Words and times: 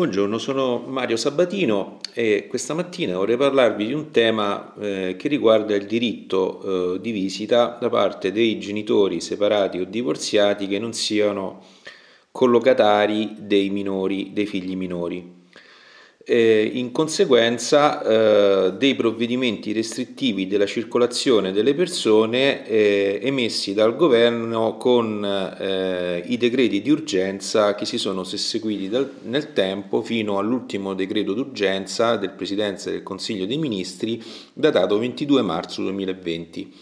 Buongiorno, 0.00 0.38
sono 0.38 0.78
Mario 0.86 1.18
Sabatino 1.18 1.98
e 2.14 2.46
questa 2.48 2.72
mattina 2.72 3.18
vorrei 3.18 3.36
parlarvi 3.36 3.84
di 3.84 3.92
un 3.92 4.10
tema 4.10 4.72
eh, 4.80 5.14
che 5.18 5.28
riguarda 5.28 5.74
il 5.74 5.84
diritto 5.84 6.94
eh, 6.94 7.00
di 7.02 7.10
visita 7.10 7.76
da 7.78 7.90
parte 7.90 8.32
dei 8.32 8.58
genitori 8.58 9.20
separati 9.20 9.78
o 9.78 9.84
divorziati 9.84 10.66
che 10.68 10.78
non 10.78 10.94
siano 10.94 11.62
collocatari 12.30 13.34
dei 13.40 13.68
minori, 13.68 14.32
dei 14.32 14.46
figli 14.46 14.74
minori 14.74 15.39
eh, 16.24 16.70
in 16.74 16.92
conseguenza 16.92 18.02
eh, 18.02 18.72
dei 18.74 18.94
provvedimenti 18.94 19.72
restrittivi 19.72 20.46
della 20.46 20.66
circolazione 20.66 21.50
delle 21.50 21.74
persone 21.74 22.66
eh, 22.66 23.20
emessi 23.22 23.72
dal 23.72 23.96
governo 23.96 24.76
con 24.76 25.24
eh, 25.24 26.22
i 26.26 26.36
decreti 26.36 26.82
di 26.82 26.90
urgenza 26.90 27.74
che 27.74 27.86
si 27.86 27.96
sono 27.96 28.22
susseguiti 28.24 28.88
dal, 28.88 29.10
nel 29.22 29.52
tempo 29.54 30.02
fino 30.02 30.38
all'ultimo 30.38 30.94
decreto 30.94 31.32
d'urgenza 31.32 32.16
del 32.16 32.30
Presidente 32.30 32.90
del 32.90 33.02
Consiglio 33.02 33.46
dei 33.46 33.58
Ministri 33.58 34.22
datato 34.52 34.98
22 34.98 35.42
marzo 35.42 35.82
2020. 35.82 36.74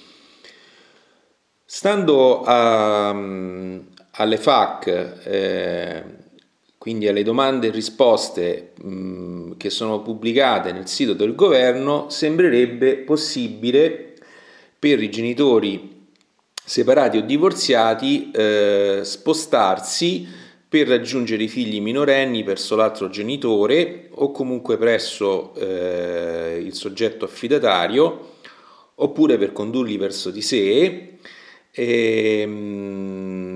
Stando 1.65 2.43
a, 2.43 3.11
alle 3.11 4.37
FAC 4.37 4.87
eh, 5.25 6.05
quindi 6.79 7.09
alle 7.09 7.25
domande 7.25 7.67
e 7.67 7.71
risposte 7.71 8.73
mh, 8.81 9.57
che 9.57 9.69
sono 9.69 10.01
pubblicate 10.01 10.73
nel 10.73 10.87
sito 10.87 11.13
del 11.13 11.35
governo, 11.35 12.09
sembrerebbe 12.09 12.99
possibile 12.99 14.15
per 14.79 15.03
i 15.03 15.11
genitori 15.11 16.07
separati 16.65 17.19
o 17.19 17.23
divorziati 17.23 18.31
eh, 18.31 19.01
spostarsi 19.03 20.27
per 20.69 20.87
raggiungere 20.87 21.43
i 21.43 21.49
figli 21.49 21.81
minorenni 21.81 22.45
presso 22.45 22.77
l'altro 22.77 23.09
genitore 23.09 24.11
o 24.13 24.31
comunque 24.31 24.77
presso 24.77 25.55
eh, 25.55 26.63
il 26.63 26.75
soggetto 26.75 27.25
affidatario 27.25 28.35
oppure 28.97 29.39
per 29.39 29.53
condurli 29.53 29.97
verso 29.97 30.31
di 30.31 30.43
sé. 30.43 31.17
E, 31.71 32.47
mh, 32.47 33.48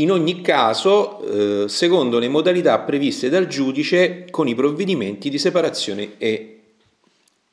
in 0.00 0.10
ogni 0.10 0.40
caso 0.40 1.20
eh, 1.64 1.68
secondo 1.68 2.18
le 2.18 2.28
modalità 2.28 2.78
previste 2.80 3.28
dal 3.28 3.46
giudice 3.46 4.26
con 4.30 4.48
i 4.48 4.54
provvedimenti 4.54 5.28
di 5.30 5.38
separazione 5.38 6.18
e 6.18 6.60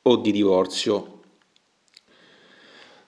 o 0.02 0.16
di 0.16 0.30
divorzio. 0.30 1.20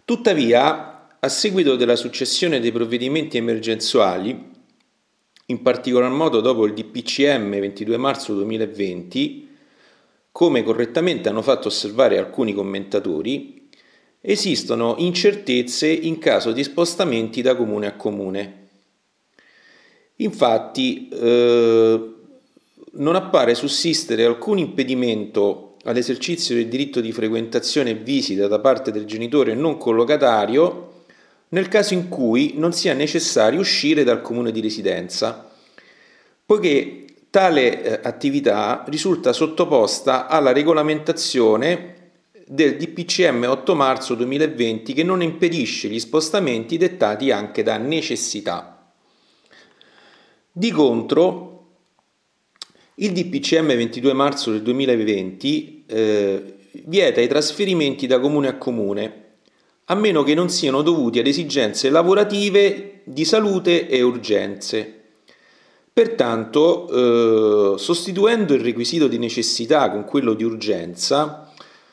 Tuttavia, 0.05 1.09
a 1.21 1.29
seguito 1.29 1.77
della 1.77 1.97
successione 1.97 2.61
dei 2.61 2.73
provvedimenti 2.73 3.37
emergenziali, 3.37 4.57
in 5.47 5.63
particolar 5.63 6.11
modo 6.11 6.41
dopo 6.41 6.65
il 6.65 6.75
DPCM 6.75 7.61
22 7.61 7.97
marzo 7.97 8.35
2020, 8.35 9.49
come 10.33 10.63
correttamente 10.63 11.29
hanno 11.29 11.43
fatto 11.43 11.69
osservare 11.69 12.19
alcuni 12.19 12.53
commentatori, 12.55 13.69
esistono 14.21 14.97
incertezze 14.99 15.89
in 15.89 16.19
caso 16.19 16.53
di 16.53 16.65
spostamenti 16.65 17.41
da 17.41 17.55
comune 17.55 17.87
a 17.87 17.95
comune. 17.95 18.68
Infatti 20.21 21.09
eh, 21.09 22.13
non 22.93 23.15
appare 23.15 23.55
sussistere 23.55 24.25
alcun 24.25 24.59
impedimento 24.59 25.77
all'esercizio 25.85 26.55
del 26.55 26.69
diritto 26.69 27.01
di 27.01 27.13
frequentazione 27.13 27.91
e 27.91 27.95
visita 27.95 28.49
da 28.49 28.59
parte 28.59 28.91
del 28.91 29.05
genitore 29.05 29.55
non 29.55 29.79
collocatario 29.79 30.87
nel 31.51 31.69
caso 31.69 31.95
in 31.95 32.09
cui 32.09 32.55
non 32.57 32.73
sia 32.73 32.93
necessario 32.93 33.61
uscire 33.61 34.05
dal 34.05 34.21
comune 34.21 34.53
di 34.53 34.61
residenza, 34.61 35.49
poiché 36.45 37.05
tale 37.31 37.83
eh, 37.83 38.01
attività 38.03 38.85
risulta 38.89 39.33
sottoposta 39.33 40.27
alla 40.27 40.53
regolamentazione 40.53 41.95
del 42.47 42.77
DPCM 42.77 43.47
8 43.49 43.75
marzo 43.75 44.15
2020 44.15 44.93
che 44.93 45.03
non 45.03 45.23
impedisce 45.23 45.89
gli 45.89 46.01
spostamenti 46.01 46.77
dettati 46.77 47.31
anche 47.31 47.63
da 47.63 47.77
necessità. 47.77 48.78
Di 50.59 50.73
contro, 50.73 51.67
il 52.97 53.13
DPCM 53.13 53.77
22 53.77 54.13
marzo 54.13 54.51
del 54.51 54.63
2020 54.63 55.85
eh, 55.87 56.55
vieta 56.87 57.21
i 57.21 57.29
trasferimenti 57.29 58.09
da 58.09 58.19
comune 58.19 58.49
a 58.49 58.57
comune, 58.57 59.27
a 59.85 59.95
meno 59.95 60.25
che 60.25 60.35
non 60.35 60.49
siano 60.49 60.83
dovuti 60.83 61.21
ad 61.21 61.29
esigenze 61.29 61.91
lavorative, 61.91 63.03
di 63.05 63.25
salute 63.25 63.87
e 63.87 64.03
urgenze. 64.03 64.95
Pertanto, 65.93 67.75
eh, 67.75 67.79
sostituendo 67.79 68.53
il 68.53 68.61
requisito 68.61 69.07
di 69.07 69.19
necessità 69.19 69.89
con 69.93 70.03
quello 70.03 70.35
di 70.35 70.43
urgenza, 70.43 71.53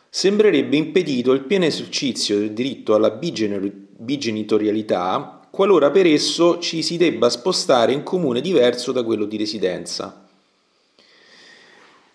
sembrerebbe 0.09 0.75
impedito 0.75 1.33
il 1.33 1.41
pieno 1.41 1.65
esercizio 1.65 2.39
del 2.39 2.53
diritto 2.53 2.95
alla 2.95 3.11
bigenitorialità 3.11 5.44
qualora 5.55 5.89
per 5.89 6.05
esso 6.05 6.59
ci 6.59 6.81
si 6.81 6.97
debba 6.97 7.29
spostare 7.29 7.93
in 7.93 8.03
comune 8.03 8.41
diverso 8.41 8.91
da 8.91 9.03
quello 9.03 9.23
di 9.23 9.37
residenza. 9.37 10.27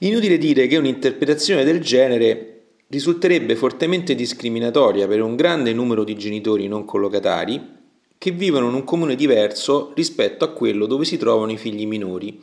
Inutile 0.00 0.36
dire 0.36 0.66
che 0.66 0.76
un'interpretazione 0.76 1.64
del 1.64 1.80
genere 1.80 2.64
risulterebbe 2.88 3.56
fortemente 3.56 4.14
discriminatoria 4.14 5.06
per 5.06 5.22
un 5.22 5.36
grande 5.36 5.72
numero 5.72 6.04
di 6.04 6.16
genitori 6.16 6.68
non 6.68 6.84
collocatari 6.84 7.78
che 8.18 8.30
vivono 8.30 8.68
in 8.68 8.74
un 8.74 8.84
comune 8.84 9.14
diverso 9.14 9.92
rispetto 9.94 10.44
a 10.44 10.48
quello 10.48 10.84
dove 10.84 11.06
si 11.06 11.16
trovano 11.16 11.50
i 11.50 11.56
figli 11.56 11.86
minori, 11.86 12.38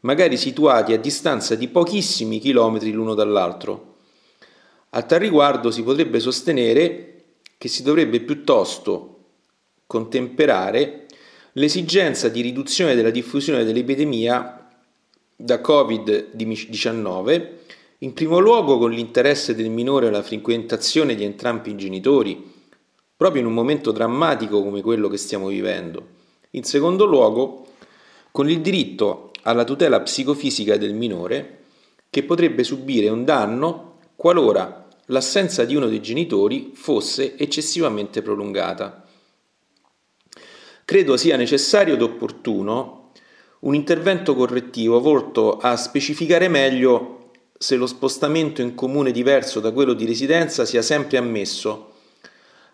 magari 0.00 0.36
situati 0.36 0.92
a 0.92 0.98
distanza 0.98 1.54
di 1.54 1.68
pochissimi 1.68 2.40
chilometri 2.40 2.90
l'uno 2.90 3.14
dall'altro. 3.14 3.94
A 4.90 5.02
tal 5.02 5.20
riguardo 5.20 5.70
si 5.70 5.84
potrebbe 5.84 6.18
sostenere 6.18 7.22
che 7.58 7.68
si 7.68 7.84
dovrebbe 7.84 8.18
piuttosto 8.18 9.11
contemperare 9.92 11.04
l'esigenza 11.52 12.30
di 12.30 12.40
riduzione 12.40 12.94
della 12.94 13.10
diffusione 13.10 13.62
dell'epidemia 13.62 14.70
da 15.36 15.60
Covid-19, 15.60 17.46
in 17.98 18.14
primo 18.14 18.38
luogo 18.38 18.78
con 18.78 18.90
l'interesse 18.90 19.54
del 19.54 19.68
minore 19.68 20.08
alla 20.08 20.22
frequentazione 20.22 21.14
di 21.14 21.24
entrambi 21.24 21.72
i 21.72 21.76
genitori, 21.76 22.42
proprio 23.14 23.42
in 23.42 23.46
un 23.46 23.52
momento 23.52 23.92
drammatico 23.92 24.62
come 24.62 24.80
quello 24.80 25.08
che 25.08 25.18
stiamo 25.18 25.48
vivendo. 25.48 26.06
In 26.52 26.64
secondo 26.64 27.04
luogo, 27.04 27.66
con 28.30 28.48
il 28.48 28.62
diritto 28.62 29.30
alla 29.42 29.64
tutela 29.64 30.00
psicofisica 30.00 30.78
del 30.78 30.94
minore, 30.94 31.64
che 32.08 32.22
potrebbe 32.22 32.64
subire 32.64 33.10
un 33.10 33.26
danno 33.26 33.98
qualora 34.16 34.88
l'assenza 35.06 35.66
di 35.66 35.76
uno 35.76 35.88
dei 35.88 36.00
genitori 36.00 36.70
fosse 36.72 37.36
eccessivamente 37.36 38.22
prolungata. 38.22 39.01
Credo 40.84 41.16
sia 41.16 41.36
necessario 41.36 41.94
ed 41.94 42.02
opportuno 42.02 43.10
un 43.60 43.74
intervento 43.74 44.34
correttivo 44.34 45.00
volto 45.00 45.58
a 45.58 45.76
specificare 45.76 46.48
meglio 46.48 47.30
se 47.56 47.76
lo 47.76 47.86
spostamento 47.86 48.60
in 48.60 48.74
comune 48.74 49.12
diverso 49.12 49.60
da 49.60 49.70
quello 49.70 49.92
di 49.92 50.04
residenza 50.04 50.64
sia 50.64 50.82
sempre 50.82 51.18
ammesso, 51.18 51.92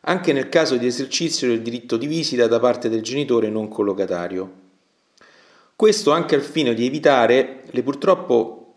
anche 0.03 0.33
nel 0.33 0.49
caso 0.49 0.77
di 0.77 0.87
esercizio 0.87 1.49
del 1.49 1.61
diritto 1.61 1.99
di 1.99 2.07
visita 2.07 2.47
da 2.47 2.59
parte 2.59 2.89
del 2.89 3.03
genitore 3.03 3.51
non 3.51 3.69
collocatario. 3.69 4.67
Questo 5.77 6.11
anche 6.11 6.35
al 6.35 6.41
fine 6.41 6.73
di 6.73 6.87
evitare 6.87 7.65
le 7.71 7.83
purtroppo 7.83 8.75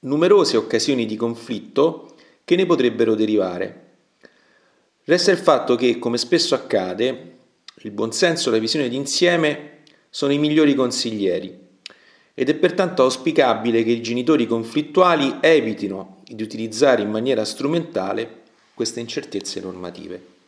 numerose 0.00 0.56
occasioni 0.56 1.06
di 1.06 1.14
conflitto 1.14 2.16
che 2.44 2.56
ne 2.56 2.66
potrebbero 2.66 3.14
derivare. 3.14 3.86
Resta 5.04 5.30
il 5.30 5.38
fatto 5.38 5.76
che, 5.76 6.00
come 6.00 6.18
spesso 6.18 6.56
accade, 6.56 7.38
il 7.82 7.92
buonsenso 7.92 8.48
e 8.48 8.52
la 8.52 8.58
visione 8.58 8.88
d'insieme 8.88 9.78
sono 10.10 10.32
i 10.32 10.38
migliori 10.38 10.74
consiglieri 10.74 11.68
ed 12.34 12.48
è 12.48 12.54
pertanto 12.54 13.02
auspicabile 13.02 13.82
che 13.82 13.90
i 13.90 14.02
genitori 14.02 14.46
conflittuali 14.46 15.38
evitino 15.40 16.22
di 16.26 16.42
utilizzare 16.42 17.02
in 17.02 17.10
maniera 17.10 17.44
strumentale 17.44 18.42
queste 18.74 19.00
incertezze 19.00 19.60
normative. 19.60 20.39